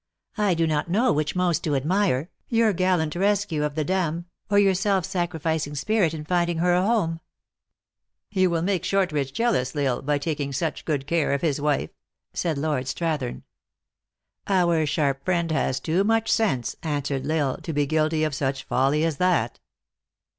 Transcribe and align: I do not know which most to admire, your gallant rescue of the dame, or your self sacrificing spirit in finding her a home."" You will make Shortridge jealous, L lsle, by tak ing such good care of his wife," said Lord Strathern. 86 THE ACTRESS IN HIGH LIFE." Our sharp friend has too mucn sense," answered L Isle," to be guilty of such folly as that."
I 0.39 0.55
do 0.55 0.65
not 0.65 0.89
know 0.89 1.13
which 1.13 1.35
most 1.35 1.63
to 1.63 1.75
admire, 1.75 2.31
your 2.49 2.73
gallant 2.73 3.13
rescue 3.15 3.63
of 3.63 3.75
the 3.75 3.83
dame, 3.83 4.25
or 4.49 4.57
your 4.57 4.73
self 4.73 5.05
sacrificing 5.05 5.75
spirit 5.75 6.11
in 6.15 6.25
finding 6.25 6.57
her 6.57 6.73
a 6.73 6.81
home."" 6.81 7.19
You 8.31 8.49
will 8.49 8.63
make 8.63 8.83
Shortridge 8.83 9.31
jealous, 9.31 9.75
L 9.75 9.99
lsle, 9.99 10.03
by 10.07 10.17
tak 10.17 10.39
ing 10.39 10.53
such 10.53 10.85
good 10.85 11.05
care 11.05 11.33
of 11.33 11.41
his 11.43 11.61
wife," 11.61 11.91
said 12.33 12.57
Lord 12.57 12.85
Strathern. 12.85 13.43
86 13.43 13.43
THE 13.43 13.43
ACTRESS 13.43 14.47
IN 14.47 14.53
HIGH 14.55 14.63
LIFE." 14.63 14.67
Our 14.79 14.85
sharp 14.87 15.23
friend 15.23 15.51
has 15.51 15.79
too 15.79 16.03
mucn 16.03 16.27
sense," 16.27 16.75
answered 16.81 17.29
L 17.29 17.31
Isle," 17.49 17.57
to 17.61 17.71
be 17.71 17.85
guilty 17.85 18.23
of 18.23 18.33
such 18.33 18.63
folly 18.63 19.05
as 19.05 19.17
that." 19.17 19.59